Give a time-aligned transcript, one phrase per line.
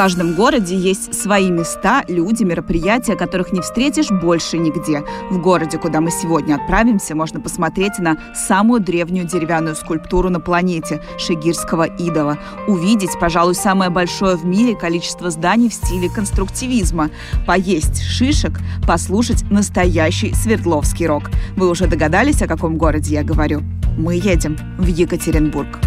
[0.00, 5.04] Каждом городе есть свои места, люди, мероприятия, которых не встретишь больше нигде.
[5.30, 11.02] В городе, куда мы сегодня отправимся, можно посмотреть на самую древнюю деревянную скульптуру на планете–
[11.18, 12.38] Шигирского идола.
[12.66, 17.10] Увидеть, пожалуй, самое большое в мире количество зданий в стиле конструктивизма.
[17.46, 18.58] Поесть шишек,
[18.88, 21.24] послушать настоящий Свердловский рок.
[21.56, 23.60] Вы уже догадались, о каком городе я говорю?
[23.98, 25.78] Мы едем в Екатеринбург.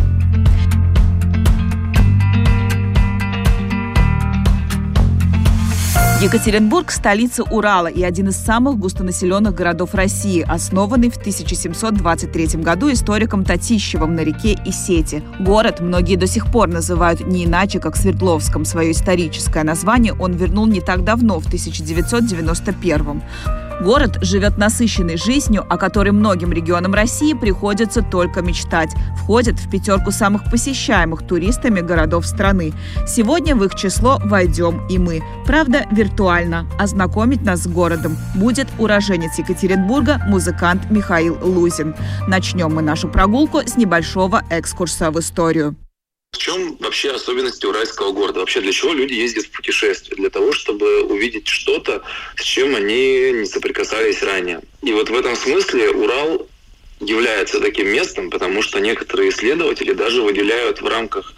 [6.24, 13.44] Екатеринбург– столица Урала и один из самых густонаселенных городов России, основанный в 1723 году историком
[13.44, 15.22] Татищевым на реке Исети.
[15.42, 18.64] Город многие до сих пор называют не иначе, как Свердловском.
[18.64, 23.22] Свое историческое название он вернул не так давно, в 1991
[23.82, 28.92] Город живет насыщенной жизнью, о которой многим регионам России приходится только мечтать.
[29.18, 32.74] Входит в пятерку самых посещаемых туристами городов страны.
[33.08, 35.22] Сегодня в их число войдем и мы.
[35.46, 36.66] Правда, виртуально.
[36.80, 41.96] Ознакомить нас с городом будет уроженец Екатеринбурга, музыкант Михаил Лузин.
[42.28, 45.76] Начнем мы нашу прогулку с небольшого экскурса в историю.
[46.34, 48.40] В чем вообще особенности уральского города?
[48.40, 50.18] Вообще для чего люди ездят в путешествие?
[50.18, 52.02] Для того, чтобы увидеть что-то,
[52.36, 54.62] с чем они не соприкасались ранее.
[54.82, 56.48] И вот в этом смысле Урал
[57.00, 61.34] является таким местом, потому что некоторые исследователи даже выделяют в рамках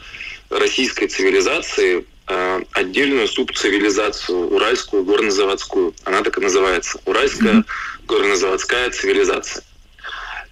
[0.50, 5.94] российской цивилизации э, отдельную субцивилизацию, уральскую горнозаводскую.
[6.06, 7.02] Она так и называется.
[7.06, 7.66] Уральская
[8.08, 9.62] горнозаводская цивилизация.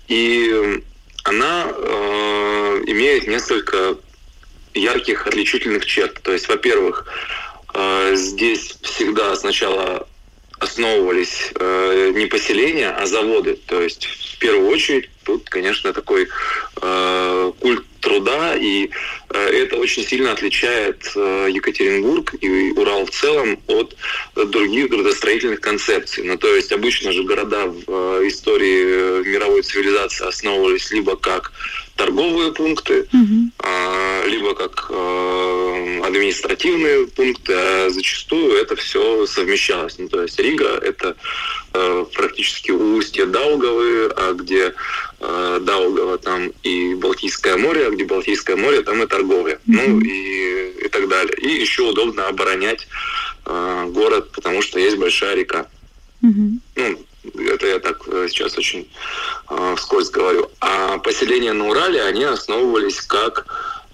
[0.09, 0.81] И
[1.23, 3.95] она э, имеет несколько
[4.73, 6.21] ярких отличительных черт.
[6.21, 7.05] То есть, во-первых,
[7.73, 10.07] э, здесь всегда сначала
[10.59, 13.59] основывались э, не поселения, а заводы.
[13.67, 16.27] То есть, в первую очередь, тут, конечно, такой
[16.81, 18.89] э, культ труда, и
[19.29, 23.95] это очень сильно отличает Екатеринбург и Урал в целом от
[24.35, 26.25] других градостроительных концепций.
[26.25, 31.53] Ну, то есть обычно же города в истории мировой цивилизации основывались либо как
[31.95, 33.51] торговые пункты, угу.
[34.27, 39.97] либо как а, административные пункты, а зачастую это все совмещалось.
[39.97, 41.15] Ну, то есть Рига— это
[41.73, 44.73] а, практически устье Даугавы, а где
[45.19, 49.59] Даугава там и Балтийское море, а где Балтийское море, там и торговля.
[49.67, 49.87] Mm-hmm.
[49.87, 51.35] Ну и, и так далее.
[51.41, 52.87] И еще удобно оборонять
[53.45, 55.67] э, город, потому что есть большая река.
[56.21, 56.57] Mm-hmm.
[56.75, 58.85] Ну, это я так э, сейчас очень э,
[59.77, 60.49] вскользь говорю.
[60.59, 63.45] А поселения на Урале, они основывались как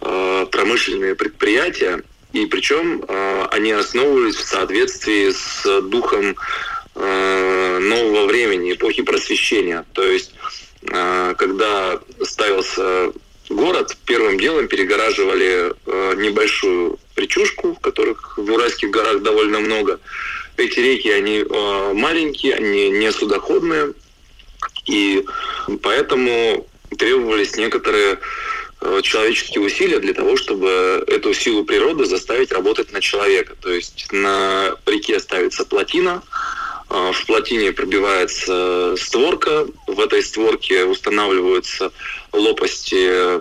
[0.01, 6.35] э, промышленные предприятия, и причем э, они основывались в соответствии с духом
[6.95, 9.85] э, нового времени, эпохи просвещения.
[9.93, 10.33] То есть,
[10.83, 13.11] э, когда ставился
[13.49, 19.99] город, первым делом перегораживали э, небольшую речушку, которых в Уральских горах довольно много,
[20.57, 23.93] эти реки, они э, маленькие, они не судоходные,
[24.89, 25.23] и
[25.83, 26.67] поэтому
[26.97, 28.19] требовались некоторые
[28.81, 33.55] э, человеческие усилия для того, чтобы эту силу природы заставить работать на человека.
[33.61, 36.23] То есть на реке ставится плотина,
[36.89, 41.91] э, в плотине пробивается створка, в этой створке устанавливаются
[42.33, 43.39] лопасти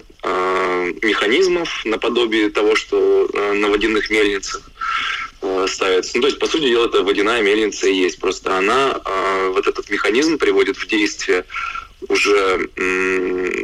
[1.05, 4.63] механизмов наподобие того, что на водяных мельницах.
[5.41, 6.13] Э, ставится.
[6.17, 8.19] Ну, то есть, по сути дела, это водяная мельница и есть.
[8.19, 11.45] Просто она, э, вот этот механизм приводит в действие
[12.09, 12.69] уже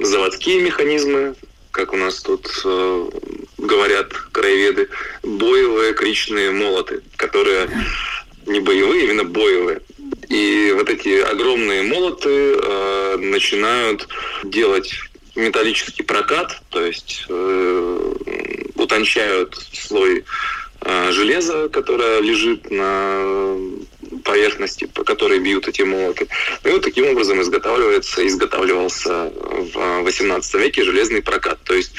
[0.02, 1.34] заводские механизмы,
[1.70, 3.10] как у нас тут э,
[3.58, 4.88] говорят краеведы,
[5.22, 7.68] боевые кричные молоты, которые
[8.46, 9.80] не боевые, именно боевые.
[10.28, 14.08] И вот эти огромные молоты э, начинают
[14.42, 14.94] делать
[15.36, 18.14] металлический прокат, то есть э,
[18.74, 20.63] утончают слой Э,
[21.10, 23.56] железо, которое лежит на
[24.24, 26.28] поверхности, по которой бьют эти молоты.
[26.64, 29.32] И вот таким образом изготавливается, изготавливался
[29.74, 31.58] в 18 веке железный прокат.
[31.64, 31.92] То есть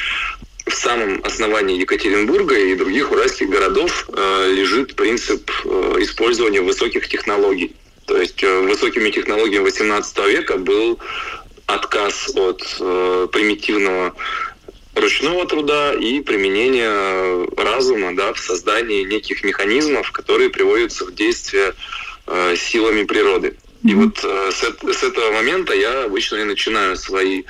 [0.65, 7.75] в самом основании Екатеринбурга и других уральских городов э, лежит принцип э, использования высоких технологий.
[8.07, 10.99] То есть э, высокими технологиями 18 века был
[11.67, 14.15] отказ от э, примитивного
[14.95, 21.73] ручного труда и применения разума да, в создании неких механизмов, которые приводятся в действие
[22.27, 23.57] э, силами природы.
[23.83, 27.43] И вот э, с, с этого момента я обычно и начинаю свои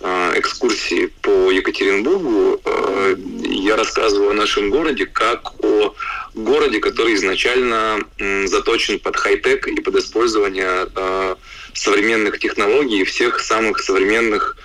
[0.00, 2.60] э, экскурсии по Екатеринбургу.
[2.64, 5.94] Э, я рассказываю о нашем городе как о
[6.34, 11.36] городе, который изначально э, заточен под хай-тек и под использование э,
[11.74, 14.56] современных технологий и всех самых современных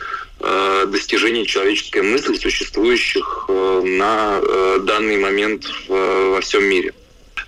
[0.88, 6.94] достижений человеческой мысли, существующих э, на э, данный момент во всем мире.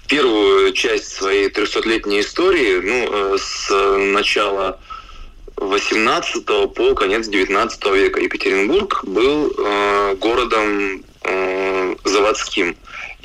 [0.08, 3.70] Первую часть своей 300-летней истории, ну, с
[4.14, 4.80] начала
[5.58, 9.50] 18 по конец 19 века Екатеринбург был
[10.20, 11.04] городом
[12.04, 12.76] заводским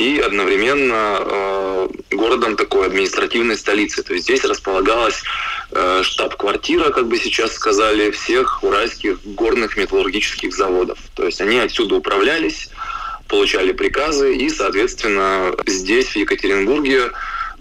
[0.01, 4.03] и одновременно э, городом такой административной столицы.
[4.03, 5.23] То есть здесь располагалась
[5.73, 10.99] э, штаб-квартира, как бы сейчас сказали, всех уральских горных металлургических заводов.
[11.15, 12.71] То есть они отсюда управлялись,
[13.29, 17.11] получали приказы и, соответственно, здесь, в Екатеринбурге,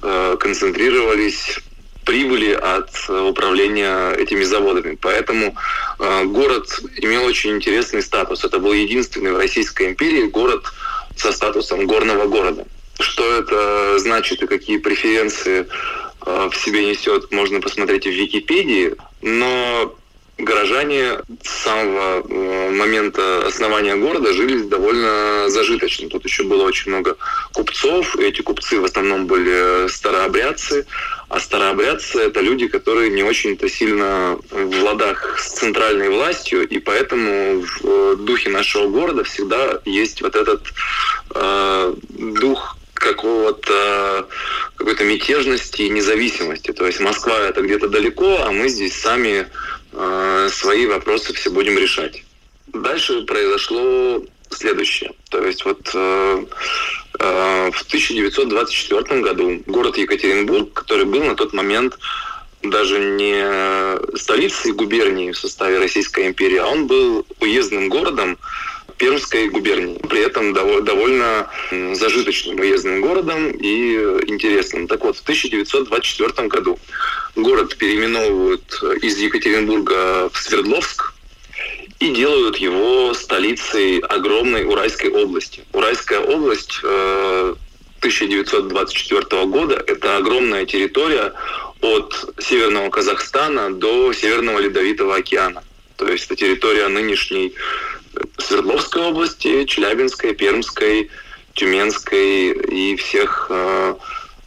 [0.01, 1.59] э, концентрировались
[2.05, 4.97] прибыли от управления этими заводами.
[4.99, 5.55] Поэтому
[5.99, 8.45] э, город имел очень интересный статус.
[8.45, 10.63] Это был единственный в Российской империи город
[11.19, 12.65] со статусом горного города.
[12.99, 15.67] Что это значит и какие преференции
[16.25, 18.95] э, в себе несет, можно посмотреть в Википедии.
[19.21, 19.95] Но
[20.39, 26.09] горожане с самого э, момента основания города жили довольно зажиточно.
[26.09, 27.17] Тут еще было очень много
[27.53, 28.15] купцов.
[28.17, 30.85] Эти купцы в основном были старообрядцы.
[31.29, 37.61] А старообрядцы– это люди, которые не очень-то сильно в ладах с центральной властью, и поэтому
[37.61, 40.63] в э, духе нашего города всегда есть вот этот
[41.35, 44.27] э, дух какого-то
[44.75, 46.71] какой-то мятежности и независимости.
[46.71, 49.47] То есть Москва это где-то далеко, а мы здесь сами
[49.91, 52.23] э, свои вопросы все будем решать.
[52.67, 55.11] Дальше произошло следующее.
[55.29, 56.45] То есть вот э,
[57.19, 61.97] э, в 1924 году город Екатеринбург, который был на тот момент
[62.61, 68.37] даже не столицей губернии в составе Российской империи, а он был уездным городом
[68.99, 69.97] Пермской губернии.
[70.09, 71.49] При этом довольно
[71.93, 73.93] зажиточным уездным городом и
[74.27, 74.87] интересным.
[74.87, 76.77] Так вот, в 1924 году
[77.35, 81.13] город переименовывают из Екатеринбурга в Свердловск,
[81.99, 85.63] и делают его столицей огромной Уральской области.
[85.73, 91.33] Уральская область 1924 э, года– это огромная территория
[91.81, 95.63] от Северного Казахстана до Северного Ледовитого океана.
[95.97, 97.53] То есть это территория нынешней
[98.37, 101.09] Свердловской области, Челябинской, Пермской,
[101.53, 103.95] Тюменской и всех э,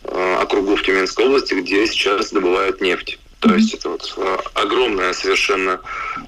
[0.04, 3.18] э, округов Тюменской области, где сейчас добывают нефть.
[3.42, 5.80] То есть это вот э, огромное совершенно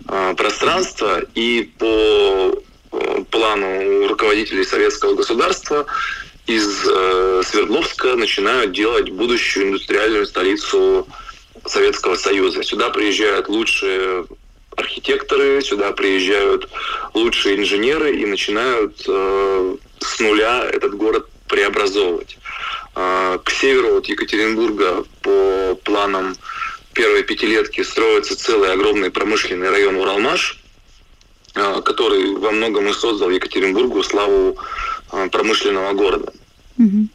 [0.08, 2.60] э, пространство, и по
[2.90, 5.86] э, плану руководителей советского государства
[6.46, 6.66] из
[7.46, 11.06] Свердловска начинают делать будущую индустриальную столицу
[11.64, 12.62] Советского Союза.
[12.62, 14.26] Сюда приезжают лучшие
[14.76, 16.68] архитекторы, сюда приезжают
[17.14, 22.38] лучшие инженеры и начинают э, с нуля этот город преобразовывать.
[22.96, 26.36] Э, к северу от Екатеринбурга по планам
[26.92, 30.60] первой пятилетки строится целый огромный промышленный район Уралмаш,
[31.54, 34.56] э, который во многом и создал Екатеринбургу славу
[35.12, 36.32] э, промышленного города.
[36.78, 37.08] Mm-hmm.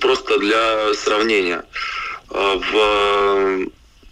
[0.00, 1.64] Просто для сравнения.
[2.30, 3.68] В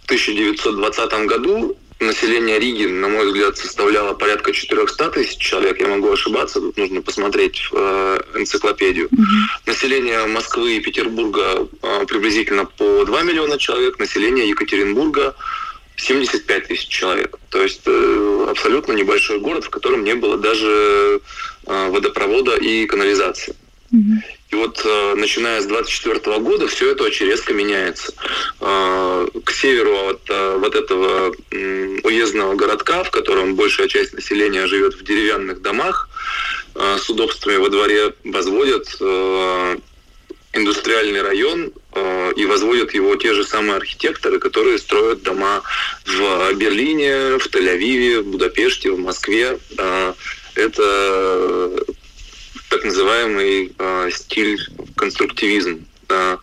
[0.07, 5.79] 1920 году население Риги, на мой взгляд, составляло порядка 400 тысяч человек.
[5.79, 9.07] Я могу ошибаться, тут нужно посмотреть в э, энциклопедию.
[9.07, 9.65] Mm-hmm.
[9.65, 13.99] Население Москвы и Петербурга э, приблизительно по 2 миллиона человек.
[13.99, 15.35] Население Екатеринбурга
[15.95, 17.37] 75 тысяч человек.
[17.49, 21.19] То есть э, абсолютно небольшой город, в котором не было даже
[21.65, 23.55] э, водопровода и канализации.
[23.91, 24.36] Mm-hmm.
[24.49, 28.13] И вот э, начиная с 24 года все это очень резко меняется.
[28.61, 31.35] Э, к северу от э, вот этого
[32.03, 36.09] уездного городка, в котором большая часть населения живет в деревянных домах,
[36.75, 38.87] с удобствами во дворе возводят
[40.53, 41.73] индустриальный район
[42.35, 45.63] и возводят его те же самые архитекторы, которые строят дома
[46.05, 49.57] в Берлине, в Тель-Авиве, в Будапеште, в Москве.
[50.53, 51.83] Это
[52.77, 54.59] так называемый э, стиль
[54.95, 55.83] конструктивизм.
[56.07, 56.37] Да.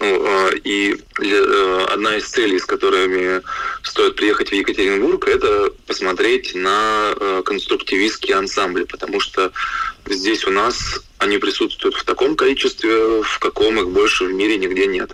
[0.00, 3.42] Ну, э, и э, одна из целей, с которыми
[3.84, 9.52] стоит приехать в Екатеринбург, это посмотреть на э, конструктивистские ансамбли, потому что
[10.06, 14.86] здесь у нас они присутствуют в таком количестве, в каком их больше в мире нигде
[14.86, 15.12] нет.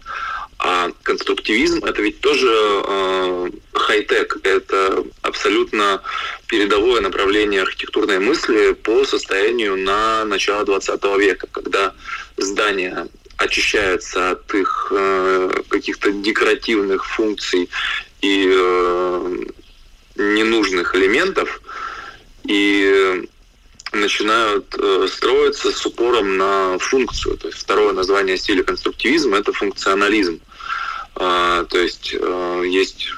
[0.67, 6.01] А конструктивизм это ведь тоже э, хай-тек, это абсолютно
[6.47, 11.93] передовое направление архитектурной мысли по состоянию на начало 20 века, когда
[12.39, 17.69] здания очищаются от их э, каких-то декоративных функций
[18.23, 19.37] и э,
[20.17, 21.61] ненужных элементов
[22.45, 23.29] и
[23.95, 27.37] начинают э, строиться с упором на функцию.
[27.37, 30.41] То есть второе название стиля конструктивизм– это функционализм.
[31.17, 33.09] Э, то есть э, есть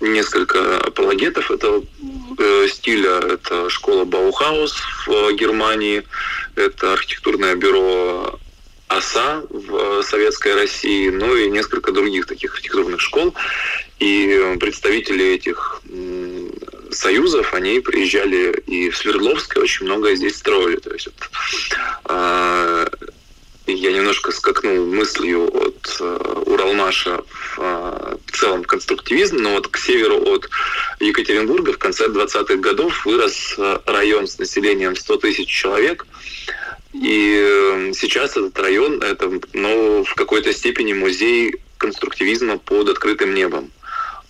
[0.00, 1.84] несколько апологетов этого
[2.38, 3.18] э, стиля.
[3.18, 4.74] Это школа Баухаус
[5.06, 6.02] в Германии,
[6.56, 8.38] это архитектурное бюро
[8.88, 13.34] ОСА в Советской России, ну и несколько других таких архитектурных школ.
[14.00, 15.80] И представители этих
[16.90, 20.76] союзов, они приезжали и в Свердловск, очень многое здесь строили.
[20.76, 21.08] То есть
[22.08, 22.86] э,
[23.66, 30.16] я немножко скакнул мыслью от э, Уралмаша в, э, целом конструктивизм, но вот к северу
[30.34, 30.48] от
[31.00, 36.06] Екатеринбурга в конце 20-х годов вырос район с населением 100 тысяч человек.
[36.92, 43.70] И сейчас этот район это ну, в какой-то степени музей конструктивизма под открытым небом.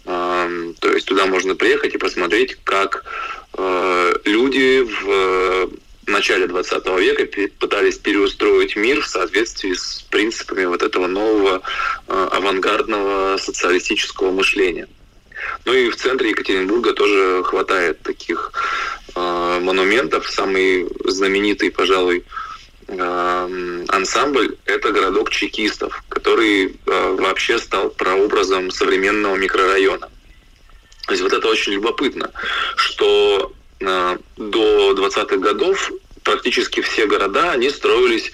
[0.05, 3.05] То есть туда можно приехать и посмотреть, как
[3.55, 5.71] э, люди в
[6.07, 11.63] начале 20 века пытались переустроить мир в соответствии с принципами вот этого нового
[12.09, 14.89] э, авангардного социалистического мышления.
[15.65, 18.53] Ну и в центре Екатеринбурга тоже хватает таких
[19.15, 20.29] э, монументов.
[20.29, 22.25] Самый знаменитый, пожалуй,
[22.89, 30.09] э, ансамбль– это городок чекистов, который э, вообще стал прообразом современного микрорайона.
[31.07, 32.31] То есть вот это очень любопытно,
[32.77, 33.53] что
[34.37, 35.91] до 20-х годов
[36.23, 38.31] практически все города, они строились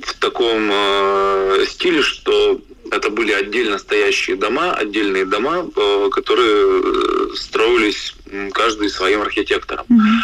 [0.00, 2.60] в таком э, стиле, что
[2.90, 8.14] это были отдельно стоящие дома, отдельные дома, э, которые строились
[8.52, 9.86] каждый своим архитектором.
[9.88, 10.18] Mm-hmm.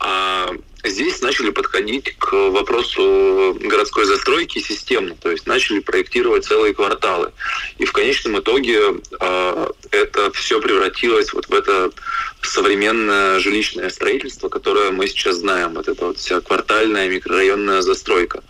[0.00, 0.50] А
[0.84, 7.32] здесь начали подходить к вопросу городской застройки системно, то есть начали проектировать целые кварталы.
[7.78, 11.90] И в конечном итоге э, это все превратилось вот в это
[12.42, 18.42] современное жилищное строительство, которое мы сейчас знаем, вот эта вот вся квартальная микрорайонная застройка.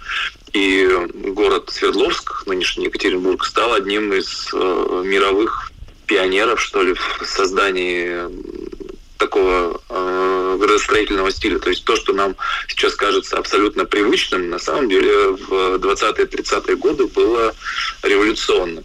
[0.53, 5.71] И город Свердловск, нынешний Екатеринбург, стал одним из э, мировых
[6.07, 8.80] пионеров, что ли, в создании
[9.21, 11.59] такого э, градостроительного стиля.
[11.61, 12.35] То есть то, что нам
[12.67, 17.55] сейчас кажется абсолютно привычным, на самом деле в 20-30-е годы было
[18.03, 18.85] революционным.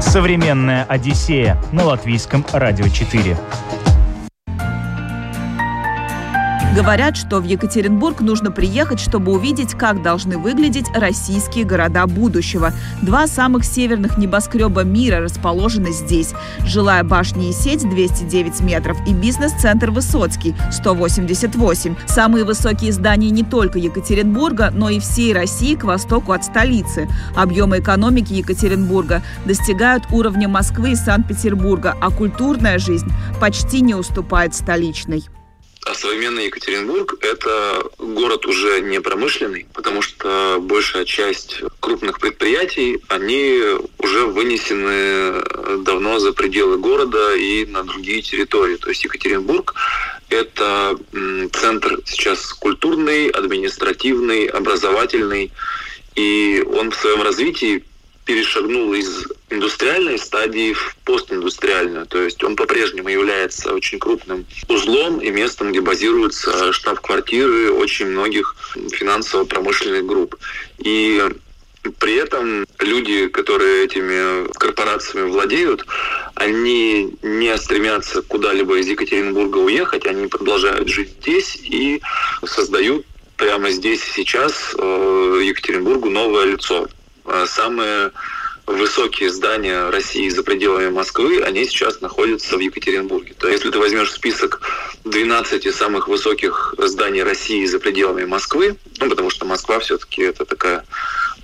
[0.00, 3.36] Современная Одиссея на латвийском радио 4.
[6.74, 12.72] Говорят, что в Екатеринбург нужно приехать, чтобы увидеть, как должны выглядеть российские города будущего.
[13.00, 16.32] Два самых северных небоскреба мира расположены здесь.
[16.66, 21.94] Жилая башня и сеть 209 метров и бизнес-центр Высоцкий 188.
[22.08, 27.08] Самые высокие здания не только Екатеринбурга, но и всей России к востоку от столицы.
[27.36, 35.22] Объемы экономики Екатеринбурга достигают уровня Москвы и Санкт-Петербурга, а культурная жизнь почти не уступает столичной.
[35.84, 43.60] А современный Екатеринбург– это город уже не промышленный, потому что большая часть крупных предприятий, они
[43.98, 45.42] уже вынесены
[45.84, 48.76] давно за пределы города и на другие территории.
[48.76, 49.74] То есть Екатеринбург–
[50.30, 50.98] это
[51.52, 55.52] центр сейчас культурный, административный, образовательный,
[56.14, 57.84] и он в своем развитии
[58.24, 62.06] перешагнул из индустриальной стадии в постиндустриальную.
[62.06, 68.56] То есть он по-прежнему является очень крупным узлом и местом, где базируются штаб-квартиры очень многих
[68.74, 70.36] финансово-промышленных групп.
[70.78, 71.22] И
[71.98, 75.84] при этом люди, которые этими корпорациями владеют,
[76.34, 82.00] они не стремятся куда-либо из Екатеринбурга уехать, они продолжают жить здесь и
[82.46, 83.04] создают
[83.36, 86.88] прямо здесь и сейчас э, Екатеринбургу новое лицо.
[87.24, 88.12] Э, самые
[88.66, 93.34] высокие здания России за пределами Москвы, они сейчас находятся в Екатеринбурге.
[93.38, 94.60] То есть, если ты возьмешь список
[95.04, 100.84] 12 самых высоких зданий России за пределами Москвы, ну, потому что Москва все-таки это такая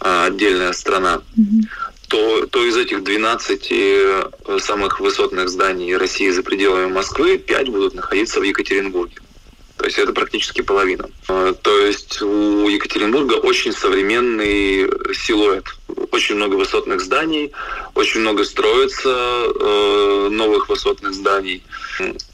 [0.00, 1.66] а, отдельная страна, mm-hmm.
[2.08, 7.94] то, то из этих 12 э, самых высотных зданий России за пределами Москвы 5 будут
[7.94, 9.16] находиться в Екатеринбурге.
[9.80, 11.08] То есть это практически половина.
[11.26, 15.64] А, то есть у Екатеринбурга очень современный силуэт.
[16.12, 17.50] Очень много высотных зданий,
[17.94, 21.62] очень много строится э, новых высотных зданий.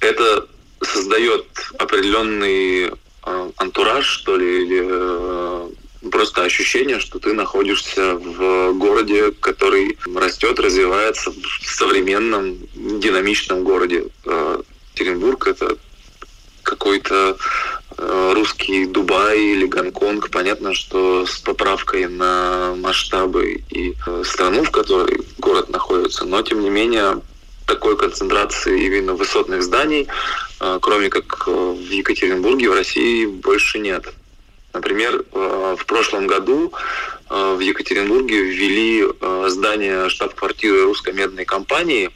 [0.00, 0.48] Это
[0.82, 1.46] создает
[1.78, 2.90] определенный
[3.24, 5.68] э, антураж, что ли, или э,
[6.10, 14.06] просто ощущение, что ты находишься в городе, который растет, развивается в современном, динамичном городе
[14.96, 15.76] Екатеринбург это
[16.66, 17.36] какой-то
[17.96, 20.30] э, русский Дубай или Гонконг.
[20.30, 26.60] Понятно, что с поправкой на масштабы и э, страну, в которой город находится, но тем
[26.60, 27.22] не менее
[27.66, 30.08] такой концентрации именно высотных зданий,
[30.60, 34.12] э, кроме как в Екатеринбурге, в России больше нет.
[34.74, 36.70] Например, в прошлом году
[37.30, 39.06] в Екатеринбурге ввели
[39.48, 42.10] здание штаб-квартиры русской медной компании,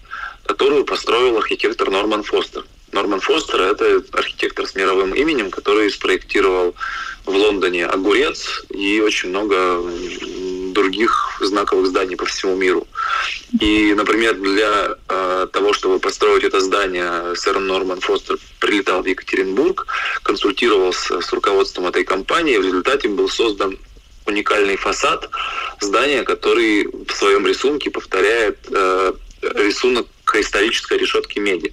[0.44, 2.66] которую построил архитектор Норман Фостер.
[2.92, 6.74] Норман Фостер– это архитектор с мировым именем, который спроектировал
[7.24, 9.82] в Лондоне огурец и очень много
[10.72, 12.86] других знаковых зданий по всему миру.
[13.60, 19.86] И, например, для э, того, чтобы построить это здание, сэр Норман Фостер прилетал в Екатеринбург,
[20.22, 23.78] консультировался с руководством этой компании, в результате был создан
[24.26, 25.28] уникальный фасад
[25.80, 31.72] здания, который в своем рисунке повторяет э, рисунок исторической решетки меди.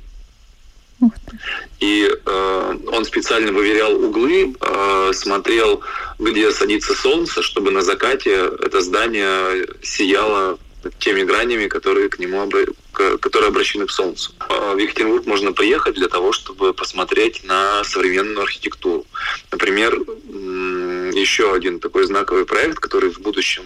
[1.79, 5.81] И э, он специально выверял углы, э, смотрел,
[6.17, 10.57] где садится солнце, чтобы на закате это здание сияло
[10.99, 12.49] теми гранями, которые к нему
[12.93, 14.31] которые обращены к солнцу.
[14.49, 19.05] Э, в Екатеринбург можно приехать для того, чтобы посмотреть на современную архитектуру.
[19.51, 23.63] Например, еще один такой знаковый проект, который в будущем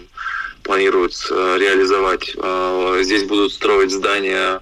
[0.62, 2.34] планируется реализовать.
[2.36, 4.60] Э, здесь будут строить здания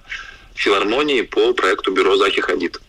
[0.55, 2.79] филармонии по проекту бюро Захи Хадид.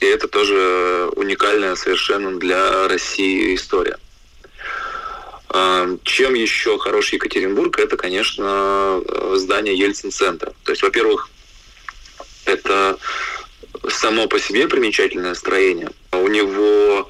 [0.00, 3.98] И это тоже уникальная совершенно для России история.
[5.48, 7.78] А, чем еще хороший Екатеринбург?
[7.78, 9.02] Это, конечно,
[9.34, 10.52] здание Ельцин-центра.
[10.64, 11.30] То есть, во-первых,
[12.44, 12.98] это
[13.88, 15.90] само по себе примечательное строение.
[16.12, 17.08] У него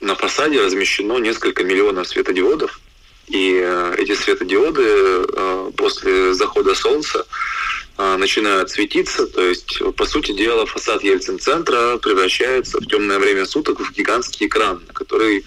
[0.00, 2.80] на фасаде размещено несколько миллионов светодиодов,
[3.28, 7.57] и э, эти светодиоды э, после захода солнца а,
[7.98, 9.26] начинают светиться.
[9.26, 14.82] То есть, по сути дела, фасад Ельцин-центра превращается в темное время суток в гигантский экран,
[14.86, 15.44] на который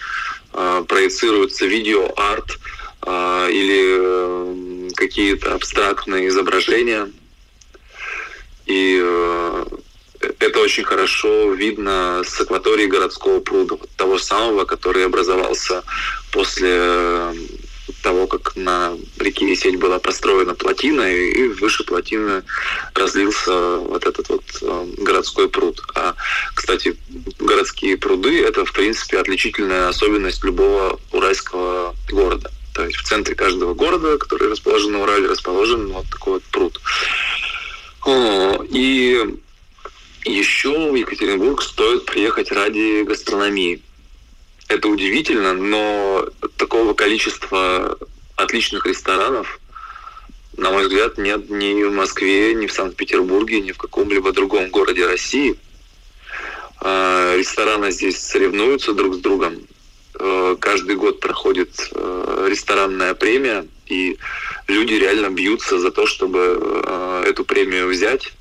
[0.54, 2.60] а, проецируется видео-арт
[3.04, 7.10] а, или какие-то абстрактные изображения.
[8.66, 9.66] И э,
[10.40, 15.84] это очень хорошо видно с акватории городского пруда, того самого, который образовался
[16.32, 17.34] после
[18.02, 22.44] того, как на реке Есень была построена плотина, и, выше плотины
[22.94, 25.82] разлился вот этот вот э, городской пруд.
[25.96, 26.16] А,
[26.56, 26.98] кстати,
[27.40, 32.52] городские пруды– это, в принципе, отличительная особенность любого уральского города.
[32.74, 36.82] То есть в центре каждого города, который расположен на Урале, расположен вот такой вот пруд.
[38.06, 39.40] О, и
[40.26, 43.82] еще в Екатеринбург стоит приехать ради гастрономии
[44.72, 47.98] это удивительно, но такого количества
[48.36, 49.60] отличных ресторанов,
[50.58, 55.06] на мой взгляд, нет ни в Москве, ни в Санкт-Петербурге, ни в каком-либо другом городе
[55.06, 55.58] России.
[56.80, 59.62] А, рестораны здесь соревнуются друг с другом.
[60.16, 64.18] А, каждый год проходит а, ресторанная премия, и
[64.68, 68.34] люди реально бьются за то, чтобы эту премию взять.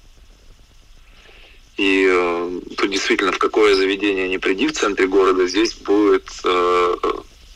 [1.80, 6.94] И э, тут действительно в какое заведение не приди в центре города, здесь будет э,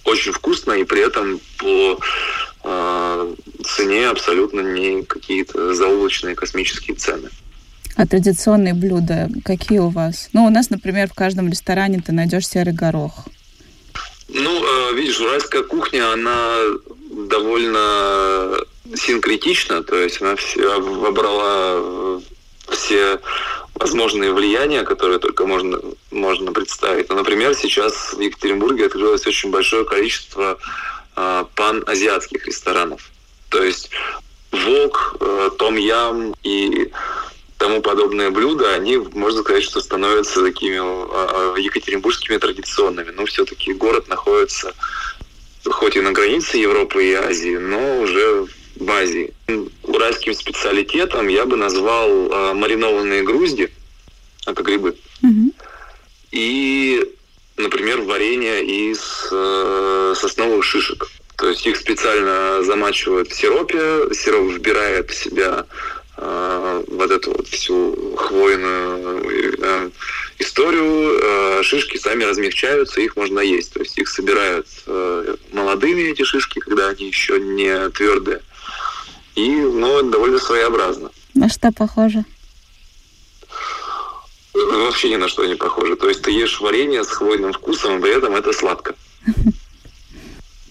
[0.05, 2.01] очень вкусно и при этом по
[2.65, 3.35] э,
[3.67, 7.29] цене абсолютно не какие-то заоблачные космические цены.
[7.97, 10.31] А традиционные блюда какие у вас?
[10.33, 13.27] Ну, у нас, например, в каждом ресторане ты найдешь серый горох.
[14.31, 16.61] Ну, э, видишь, уральская кухня, она
[17.29, 18.57] довольно
[18.97, 22.23] синкретична, то есть она все обрала
[22.71, 23.21] все
[23.75, 27.09] возможные влияния, которые только можно, можно представить.
[27.09, 30.59] Ну, например, сейчас в Екатеринбурге открылось очень большое количество
[31.17, 33.11] э, пан-азиатских ресторанов.
[33.49, 33.91] То есть
[34.53, 36.91] вок, э, том-ям и
[37.59, 43.11] тому подобные блюда, они, можно сказать, что становятся такими э, екатеринбургскими традиционными.
[43.11, 44.73] Но все-таки город находится
[45.65, 48.47] хоть и на границе Европы и Азии, но уже
[48.90, 49.33] Азии.
[49.83, 53.70] Уральским специалитетом я бы назвал э, маринованные грузди,
[54.47, 55.53] это грибы, угу.
[56.31, 57.05] и,
[57.57, 61.09] например, варенье из э, сосновых шишек.
[61.37, 65.66] То есть их специально замачивают в сиропе, сироп вбирает в себя
[66.16, 69.90] э, вот эту вот всю хвойную э,
[70.38, 73.73] историю, э, шишки сами размягчаются, их можно есть.
[73.73, 78.40] То есть их собирают э, молодыми, эти шишки, когда они еще не твердые.
[79.37, 81.11] И, ну, довольно своеобразно.
[81.35, 82.25] На что похоже?
[84.55, 85.97] Вообще ни на что не похоже.
[85.97, 88.94] То есть ты ешь варенье с хвойным вкусом, и при этом это сладко.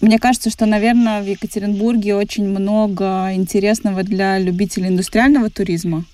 [0.00, 6.04] Мне кажется, что, наверное, в Екатеринбурге очень много интересного для любителей индустриального туризма.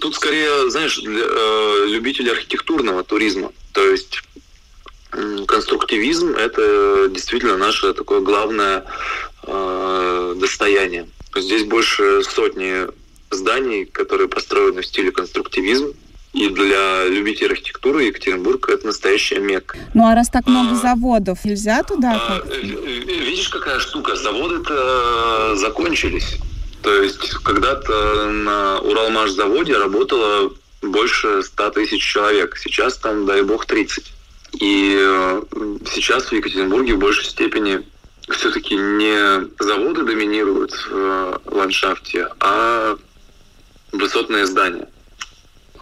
[0.00, 3.52] Тут скорее, знаешь, для э, любителей архитектурного туризма.
[3.72, 4.22] То есть
[5.46, 8.84] конструктивизм– это действительно наше такое главное
[9.46, 11.08] э, достояние.
[11.34, 12.86] Здесь больше сотни
[13.30, 15.94] зданий, которые построены в стиле конструктивизм.
[16.32, 19.76] И для любителей архитектуры Екатеринбург это настоящая мекка.
[19.94, 22.12] Ну а раз так много а, заводов, нельзя туда?
[22.14, 24.14] А, видишь, какая штука?
[24.14, 26.36] Заводы-то закончились.
[26.82, 32.56] То есть когда-то на Уралмаш заводе работало больше 100 тысяч человек.
[32.56, 34.04] Сейчас там, дай бог, 30.
[34.58, 35.42] И э,
[35.92, 37.82] сейчас в Екатеринбурге в большей степени
[38.28, 42.96] все-таки не заводы доминируют в э, ландшафте, а
[43.92, 44.88] высотные здания.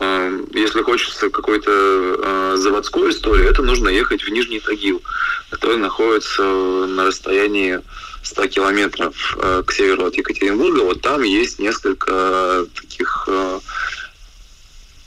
[0.00, 5.02] Э, если хочется какой-то заводской истории, это нужно ехать в Нижний Тагил,
[5.50, 7.80] который находится на расстоянии
[8.22, 10.82] 100 километров к северу от Екатеринбурга.
[10.82, 13.28] Вот там есть несколько таких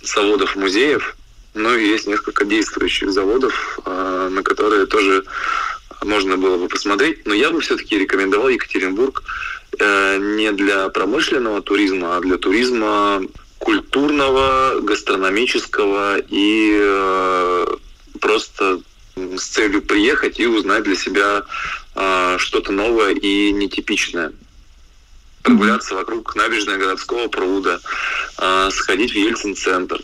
[0.01, 1.15] заводов-музеев,
[1.53, 5.23] ну и есть несколько действующих заводов, а, на которые тоже
[6.03, 7.25] можно было бы посмотреть.
[7.25, 9.23] Но я бы все-таки рекомендовал Екатеринбург
[9.79, 13.21] э, не для промышленного туризма, а для туризма
[13.59, 17.65] культурного, гастрономического и э,
[18.19, 18.81] просто
[19.15, 21.43] с целью приехать и узнать для себя
[21.95, 24.33] э, что-то новое и нетипичное.
[25.43, 27.79] Прогуляться вокруг набережной городского пруда,
[28.69, 29.99] сходить в Ельцин-центр,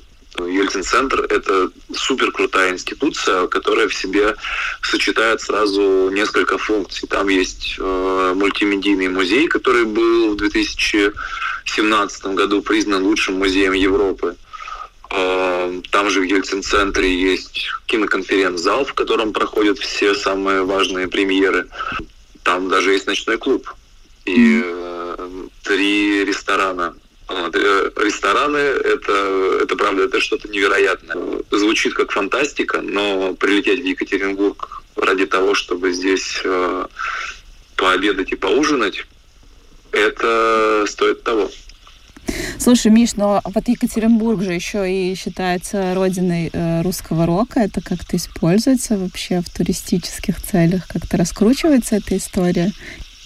[0.46, 4.36] Ельцин-центр– это супер крутая институция, которая в себе
[4.82, 7.08] сочетает сразу несколько функций.
[7.08, 14.36] Там есть э, мультимедийный музей, который был в 2017 году признан лучшим музеем Европы.
[15.10, 21.68] Э, там же в Ельцин-центре есть киноконференц-зал, в котором проходят все самые важные премьеры.
[22.44, 23.74] Там даже есть ночной клуб
[24.26, 26.96] и э, три ресторана
[27.28, 27.56] вот.
[27.56, 31.18] Э, рестораны это, это правда, это что-то невероятное.
[31.52, 36.86] Звучит как фантастика, но прилететь в Екатеринбург ради того, чтобы здесь э,
[37.76, 39.06] пообедать и поужинать,
[39.92, 41.50] это стоит того.
[42.60, 47.62] Слушай, Миш, но вот Екатеринбург же еще и считается родиной э, русского рока.
[47.62, 50.88] Это как-то используется вообще в туристических целях?
[50.88, 52.72] Как-то раскручивается эта история?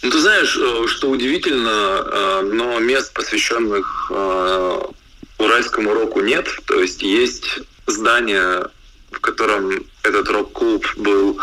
[0.01, 4.79] Ну, ты знаешь, э, что удивительно, э, но мест, посвященных э,
[5.37, 6.47] уральскому року, нет.
[6.65, 8.67] То есть есть здание,
[9.11, 11.39] в котором этот рок-клуб был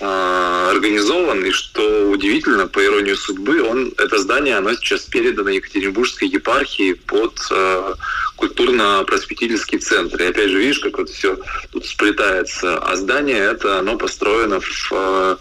[0.00, 6.92] организован, и что удивительно, по иронии судьбы, он, это здание, оно сейчас передано Екатеринбургской епархии
[6.92, 7.94] под э,
[8.36, 10.22] культурно-просветительский центр.
[10.22, 11.36] И опять же, видишь, как вот все
[11.72, 12.78] тут сплетается.
[12.78, 15.36] А здание это, оно построено в э,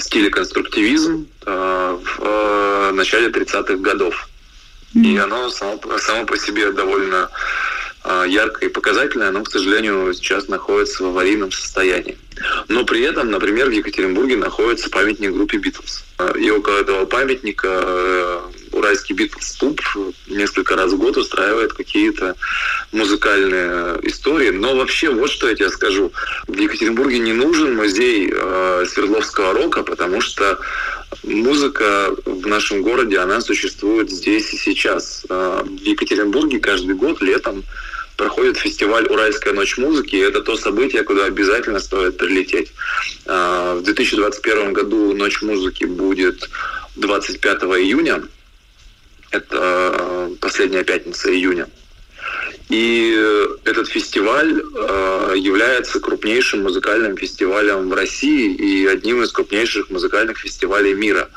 [0.00, 4.28] стиле конструктивизм э, в э, начале 30-х годов.
[4.94, 7.30] И оно само, само по себе довольно
[8.04, 12.18] э, яркое и показательное, оно, к сожалению, сейчас находится в аварийном состоянии.
[12.68, 16.04] Но при этом, например, в Екатеринбурге находится памятник группе Битлз.
[16.38, 19.80] И около этого памятника уральский Битлз-клуб
[20.26, 22.34] несколько раз в год устраивает какие-то
[22.92, 24.50] музыкальные истории.
[24.50, 26.12] Но вообще, вот что я тебе скажу.
[26.46, 30.58] В Екатеринбурге не нужен музей э, Свердловского рока, потому что
[31.22, 35.24] музыка в нашем городе, она существует здесь и сейчас.
[35.28, 37.64] Э, в Екатеринбурге каждый год летом
[38.16, 40.16] проходит фестиваль «Уральская ночь музыки».
[40.16, 42.72] И это то событие, куда обязательно стоит прилететь.
[43.26, 46.48] Э, в 2021 году «Ночь музыки» будет
[46.96, 48.22] 25 июня.
[49.32, 51.66] Это э, последняя пятница июня.
[52.68, 53.12] И
[53.64, 60.94] этот фестиваль э, является крупнейшим музыкальным фестивалем в России и одним из крупнейших музыкальных фестивалей
[60.94, 61.28] мира.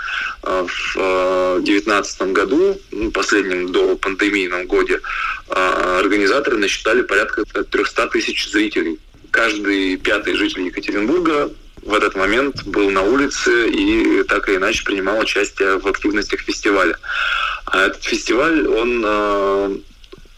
[0.43, 4.99] Э, в 2019 году, ну, последнем до пандемийном годе,
[5.47, 8.99] организаторы насчитали порядка 300 тысяч зрителей.
[9.31, 11.51] Каждый пятый житель Екатеринбурга
[11.85, 16.97] в этот момент был на улице и так или иначе принимал участие в активностях фестиваля.
[17.65, 19.77] А этот фестиваль, он э,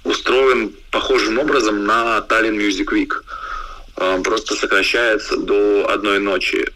[0.03, 3.13] устроен похожим образом на Tallinn Music Week.
[3.95, 6.69] Э, просто сокращается до одной ночи.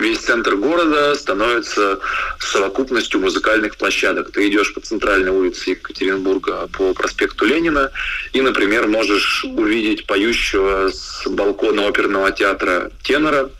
[0.00, 2.00] Весь центр города становится
[2.38, 4.32] совокупностью музыкальных площадок.
[4.32, 7.92] Ты идешь по центральной улице Екатеринбурга по проспекту Ленина
[8.32, 13.50] и, например, можешь увидеть поющего с балкона оперного театра тенора,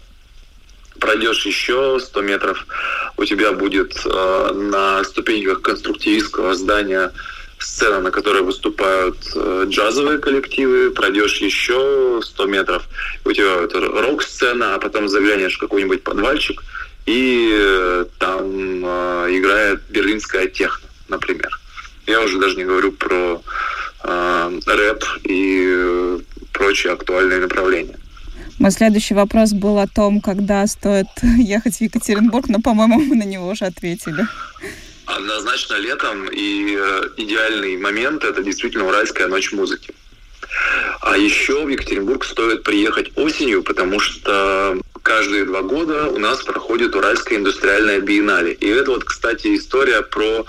[0.99, 2.67] пройдешь еще 100 метров,
[3.19, 7.13] у тебя будет э, на ступеньках конструктивистского здания
[7.61, 12.89] сцена, на которой выступают э, джазовые коллективы, пройдешь еще 100 метров,
[13.25, 13.67] у тебя
[14.03, 16.63] рок-сцена, а потом заглянешь в какой-нибудь подвальчик,
[17.07, 21.51] и э, там э, играет берлинская техно, например.
[22.07, 23.43] Я уже даже не говорю про
[24.03, 26.19] рэп и
[26.53, 27.99] прочие актуальные направления.
[28.59, 33.25] Мой следующий вопрос был о том, когда стоит ехать в Екатеринбург, но, по-моему, мы на
[33.25, 34.27] него уже ответили.
[35.17, 39.93] Однозначно летом, и э, идеальный момент– это действительно Уральская ночь музыки.
[41.01, 46.95] А еще в Екатеринбург стоит приехать осенью, потому что каждые два года у нас проходит
[46.95, 48.53] Уральская индустриальная биеннале.
[48.53, 50.47] И это вот, кстати, история про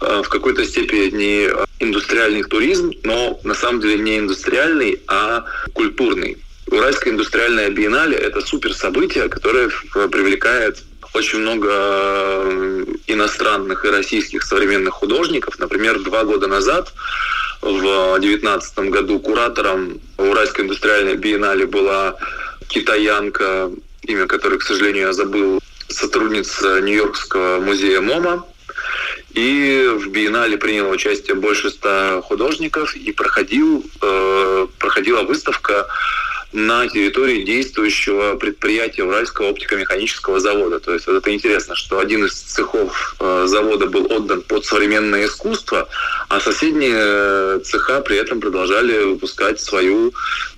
[0.00, 6.38] э, в какой-то степени индустриальный туризм, но на самом деле не индустриальный, а культурный.
[6.70, 9.68] Уральская индустриальная биеннале– это супер событие, которое
[10.08, 10.78] привлекает
[11.16, 15.58] очень много э, иностранных и российских современных художников.
[15.58, 16.92] Например, два года назад,
[17.62, 22.16] в 2019 году, куратором Уральской индустриальной биеннале была
[22.68, 23.70] китаянка,
[24.02, 28.44] имя которой, к сожалению, я забыл, сотрудница Нью-Йоркского музея МОМА.
[29.30, 35.86] И в биеннале приняло участие больше ста художников, и проходил, э, проходила выставка
[36.52, 40.80] на территории действующего предприятия Уральского оптико-механического завода.
[40.80, 45.26] То есть вот это интересно, что один из цехов э, завода был отдан под современное
[45.26, 45.88] искусство,
[46.28, 50.12] а соседние э, цеха при этом продолжали выпускать свою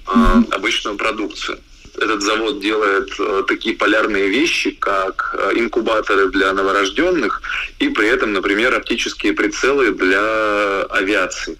[0.06, 0.12] э,
[0.50, 1.58] обычную продукцию
[2.00, 3.10] этот завод делает
[3.48, 7.42] такие полярные вещи, как инкубаторы для новорожденных
[7.80, 11.58] и при этом, например, оптические прицелы для авиации.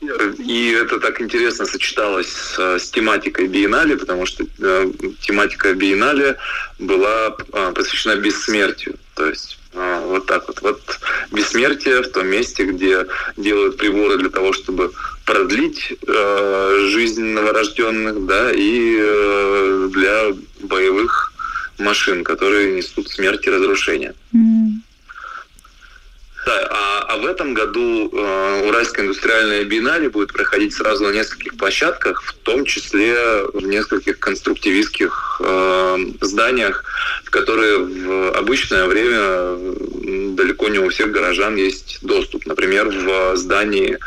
[0.00, 6.36] Э, и это так интересно сочеталось с, с тематикой биеннале, потому что э, тематика биеннале
[6.78, 8.96] была э, посвящена бессмертию.
[9.14, 10.62] То есть э, вот так вот.
[10.62, 11.00] Вот
[11.32, 13.06] бессмертие в том месте, где
[13.36, 14.92] делают приборы для того, чтобы
[15.24, 21.32] продлить э, жизнь новорожденных, да, и э, для боевых
[21.78, 24.14] машин, которые несут смерть и разрушение.
[24.34, 24.67] Mm-hmm.
[26.48, 31.58] Да, а, а в этом году э, Уральская индустриальная биеннале будет проходить сразу на нескольких
[31.58, 33.14] площадках, в том числе
[33.52, 36.84] в нескольких конструктивистских э, зданиях,
[37.24, 39.58] в которые в обычное время
[40.36, 42.46] далеко не у всех горожан есть доступ.
[42.46, 43.98] Например, в здании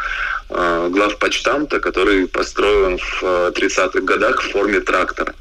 [0.49, 5.35] э, главпочтамта, который построен в 30-х э, годах в форме трактора.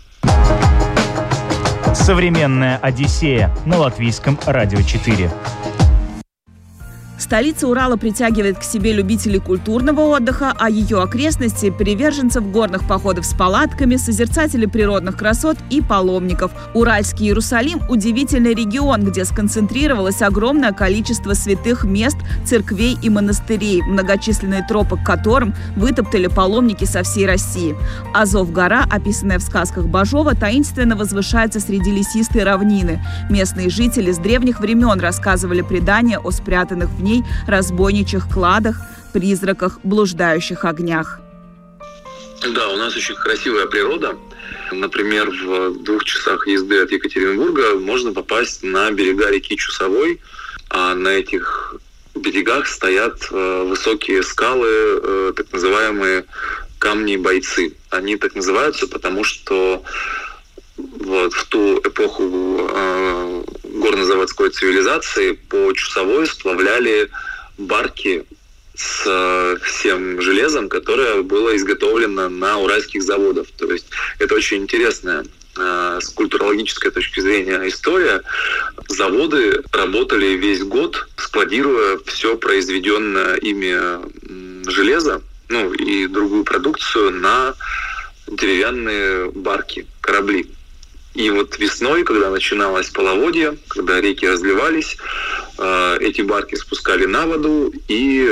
[1.94, 5.30] Современная Одиссея на латвийском радио 4.
[7.20, 13.34] Столица Урала притягивает к себе любителей культурного отдыха, а ее окрестности– приверженцев горных походов с
[13.34, 16.50] палатками, созерцателей природных красот и паломников.
[16.72, 24.96] Уральский Иерусалим– удивительный регион, где сконцентрировалось огромное количество святых мест, церквей и монастырей, многочисленные тропы
[24.96, 27.76] к которым вытоптали паломники со всей России.
[28.14, 33.04] Азов-гора, описанная в сказках Бажова, таинственно возвышается среди лесистой равнины.
[33.28, 37.09] Местные жители с древних времен рассказывали предания о спрятанных в ней
[37.46, 38.76] разбойничьих кладах,
[39.12, 41.20] призраках, блуждающих огнях.
[42.54, 44.16] Да, у нас очень красивая природа.
[44.72, 50.20] Например, в двух часах езды от Екатеринбурга можно попасть на берега реки Чусовой,
[50.70, 51.74] а на этих
[52.14, 56.24] берегах стоят э, высокие скалы, э, так называемые
[56.78, 57.74] камни-бойцы.
[57.90, 59.82] Они так называются, потому что
[60.76, 63.44] вот в ту эпоху э,
[63.80, 67.10] горнозаводской цивилизации по часовой сплавляли
[67.58, 68.24] барки
[68.74, 73.46] с э, всем железом, которое было изготовлено на уральских заводах.
[73.58, 73.86] То есть
[74.18, 75.24] это очень интересная
[75.58, 78.22] э, с культурологической точки зрения история.
[78.88, 87.54] Заводы работали весь год, складируя все произведенное ими железо, ну и другую продукцию на
[88.28, 90.46] деревянные барки, корабли.
[91.14, 94.96] И вот весной, когда начиналось половодье, когда реки разливались,
[95.58, 98.30] э, эти барки спускали на воду, и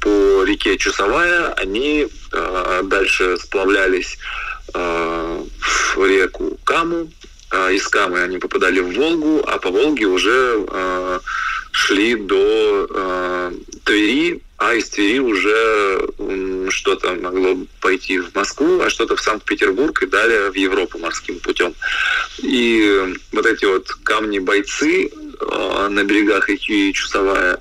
[0.00, 4.18] по реке Чусовая они э, дальше сплавлялись
[4.74, 5.44] э,
[5.94, 7.10] в реку Каму,
[7.72, 11.20] из Камы они попадали в Волгу, а по Волге уже
[11.72, 13.50] шли до
[13.82, 16.06] Твери, а из Твери уже
[16.68, 21.74] что-то могло пойти в Москву, а что-то в Санкт-Петербург и далее в Европу морским путем.
[22.38, 27.58] И вот эти вот камни-бойцы э, на берегах реки Чусовая,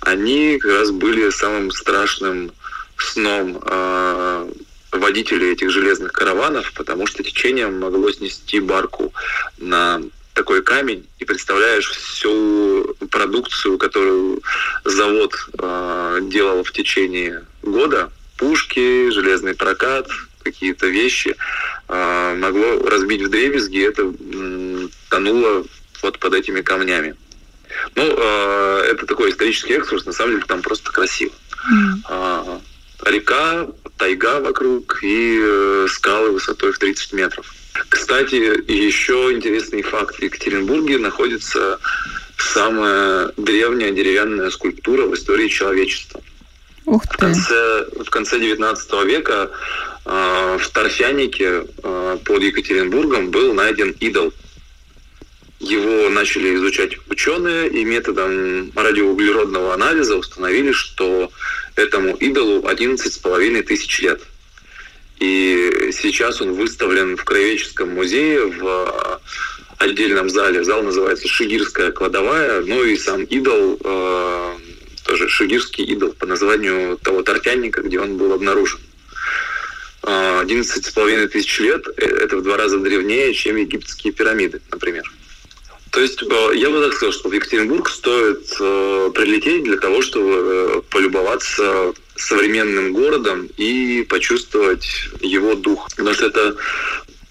[0.00, 2.50] они как раз были самым страшным
[2.96, 4.50] сном э,
[4.90, 9.14] водителей этих железных караванов, потому что течением могло снести барку
[9.58, 10.02] на
[10.34, 14.42] такой камень и представляешь всю продукцию, которую
[14.84, 20.08] завод э, делал в течение года, пушки, железный прокат,
[20.42, 21.36] какие-то вещи,
[21.88, 25.64] э, могло разбить в дребезги, это э, тонуло
[26.02, 27.14] вот под этими камнями.
[27.94, 31.32] Ну, э, это такой исторический экскурс, на самом деле там просто красиво.
[31.70, 32.60] Mm.
[33.04, 37.54] река, тайга вокруг и э, скалы высотой в 30 метров.
[37.88, 38.34] Кстати,
[38.70, 40.16] еще интересный факт.
[40.16, 41.78] В Екатеринбурге находится
[42.38, 46.20] самая древняя деревянная скульптура в истории человечества.
[46.86, 47.14] Ух ты.
[47.14, 49.50] В конце, в конце 19 века
[50.04, 54.32] э, в Торфянике э, под Екатеринбургом был найден идол.
[55.60, 61.30] Его начали изучать ученые и методом радиоуглеродного анализа установили, что
[61.76, 64.20] этому идолу 11,5 тысяч лет.
[65.18, 69.20] И сейчас он выставлен в Краеведческом музее в
[69.78, 70.64] отдельном зале.
[70.64, 72.62] Зал называется «Шигирская кладовая».
[72.62, 74.56] Ну и сам идол, э,
[75.04, 78.80] тоже шигирский идол по названию того торфяника, где он был обнаружен.
[80.02, 85.10] 11,5 тысяч лет– это в два раза древнее, чем египетские пирамиды, например.
[85.92, 90.00] То есть э, я бы так сказал, что в Екатеринбург стоит э, прилететь для того,
[90.00, 94.86] чтобы э, полюбоваться современным городом и почувствовать
[95.20, 95.88] его дух.
[95.90, 96.56] Потому что это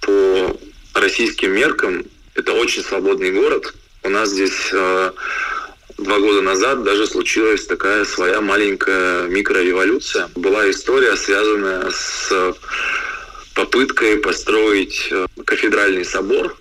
[0.02, 0.58] по
[0.94, 3.74] российским меркам это очень свободный город.
[4.04, 10.30] У нас здесь два года назад даже случилась такая своя маленькая микрореволюция.
[10.36, 12.56] Была история, связанная с
[13.56, 15.12] попыткой построить
[15.46, 16.56] кафедральный собор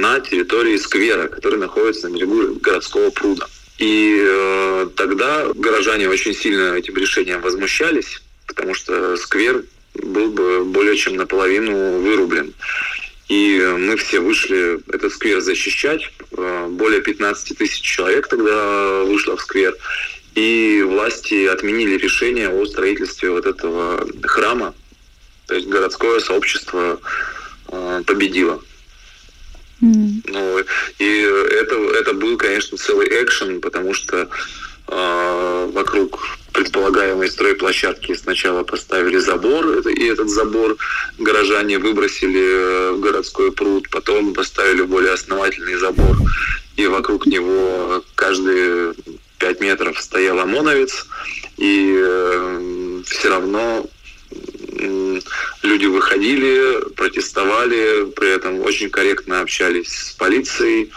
[0.00, 3.46] на территории сквера, который находится на берегу городского пруда.
[3.78, 10.96] И э, тогда горожане очень сильно этим решением возмущались, потому что сквер был бы более
[10.96, 12.54] чем наполовину вырублен.
[13.28, 16.12] И мы все вышли этот сквер защищать.
[16.36, 19.74] Э, более 15 тысяч человек тогда вышло в сквер.
[20.34, 24.74] И власти отменили решение о строительстве вот этого храма.
[25.46, 27.00] То есть городское сообщество
[27.68, 28.02] э,
[29.82, 30.22] победило.
[30.28, 30.64] Ну,
[30.98, 31.20] и
[31.60, 34.28] это, это был, конечно, целый экшен, потому что
[34.88, 36.20] э, вокруг
[36.52, 40.76] предполагаемой стройплощадки сначала поставили забор, и этот забор
[41.18, 46.16] горожане выбросили в городской пруд, потом поставили более основательный забор,
[46.76, 48.94] и вокруг него каждые
[49.38, 51.06] пять метров стоял ОМОНовец,
[51.56, 53.86] и э, все равно
[55.62, 60.90] люди выходили, протестовали, при этом очень корректно общались с полицией,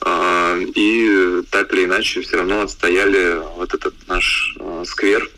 [0.00, 5.30] а, и так или иначе все равно отстояли вот этот наш а, сквер.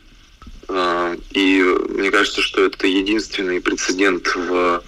[0.68, 4.82] А, и мне кажется, что это единственный прецедент в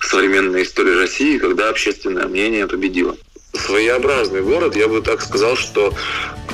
[0.00, 3.16] современной истории России, когда общественное мнение победило
[3.52, 4.76] своеобразный город.
[4.76, 5.92] Я бы так сказал, что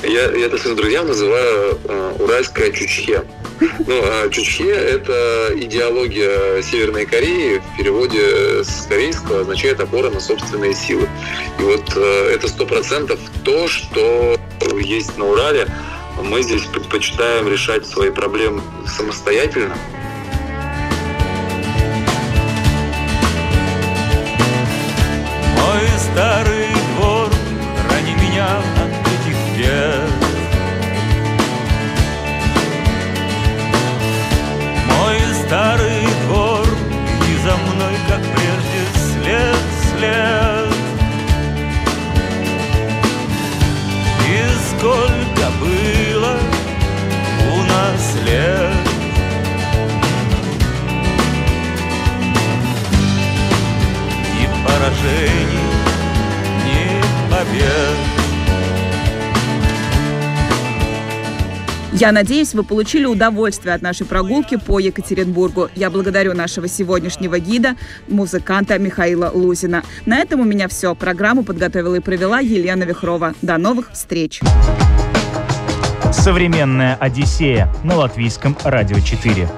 [0.03, 3.23] я, я это своим друзьям называю э, уральское чучхе.
[3.59, 10.73] Ну, а чучхе– это идеология Северной Кореи, в переводе с корейского означает опора на собственные
[10.73, 11.07] силы.
[11.59, 14.37] И вот э, это сто процентов то, что
[14.79, 15.67] есть на Урале.
[16.21, 19.77] Мы здесь предпочитаем решать свои проблемы самостоятельно.
[25.55, 26.58] Мой старый
[35.49, 36.63] старый двор
[37.27, 38.81] И за мной, как прежде,
[39.13, 39.57] след,
[39.89, 40.73] след.
[44.27, 46.37] И сколько было
[47.51, 48.87] у нас лет?
[54.35, 55.69] Ни поражений,
[56.65, 58.08] ни побед
[61.99, 65.67] Я надеюсь, вы получили удовольствие от нашей прогулки по Екатеринбургу.
[65.75, 67.75] Я благодарю нашего сегодняшнего гида,
[68.07, 69.83] музыканта Михаила Лузина.
[70.05, 70.95] На этом у меня все.
[70.95, 73.33] Программу подготовила и провела Елена Вихрова.
[73.41, 74.39] До новых встреч!
[76.13, 79.49] Современная Одиссея на латвийском радио 4.